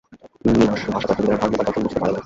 নীরস 0.51 0.81
ভাষাতত্ত্ববিদেরা 0.87 1.37
ধর্ম 1.41 1.53
বা 1.53 1.63
দর্শন 1.63 1.81
বুঝতে 1.83 1.99
পারে 2.01 2.13
না। 2.13 2.19